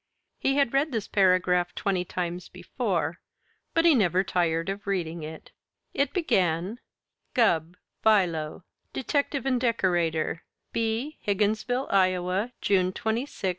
He 0.39 0.55
had 0.55 0.73
read 0.73 0.91
this 0.91 1.07
paragraph 1.07 1.75
twenty 1.75 2.03
times 2.03 2.49
before, 2.49 3.19
but 3.75 3.85
he 3.85 3.93
never 3.93 4.23
tired 4.23 4.67
of 4.67 4.87
reading 4.87 5.21
it. 5.21 5.51
It 5.93 6.11
began 6.11 6.79
began 7.35 7.35
Gubb, 7.35 7.77
Philo. 8.01 8.63
Detective 8.93 9.45
and 9.45 9.61
decorator, 9.61 10.41
b. 10.73 11.19
Higginsville, 11.27 11.87
Ia., 11.93 12.51
June 12.61 12.91
26, 12.91 12.99
1868. 13.03 13.49